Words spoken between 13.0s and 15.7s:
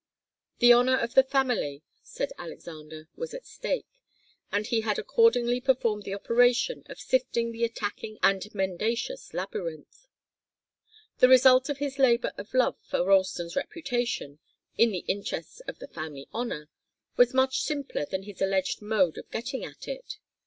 Ralston's reputation, in the interests